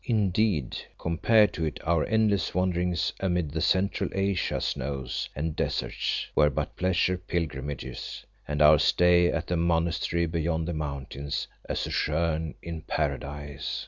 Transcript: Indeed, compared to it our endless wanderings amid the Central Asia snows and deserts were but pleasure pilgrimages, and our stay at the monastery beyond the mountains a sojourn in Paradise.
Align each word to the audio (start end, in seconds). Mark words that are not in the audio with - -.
Indeed, 0.03 0.77
compared 0.97 1.53
to 1.53 1.65
it 1.65 1.79
our 1.83 2.03
endless 2.05 2.55
wanderings 2.55 3.13
amid 3.19 3.51
the 3.51 3.61
Central 3.61 4.09
Asia 4.13 4.59
snows 4.59 5.29
and 5.35 5.55
deserts 5.55 6.25
were 6.33 6.49
but 6.49 6.75
pleasure 6.75 7.19
pilgrimages, 7.19 8.25
and 8.47 8.63
our 8.63 8.79
stay 8.79 9.27
at 9.31 9.45
the 9.45 9.57
monastery 9.57 10.25
beyond 10.25 10.67
the 10.67 10.73
mountains 10.73 11.47
a 11.69 11.75
sojourn 11.75 12.55
in 12.63 12.81
Paradise. 12.81 13.79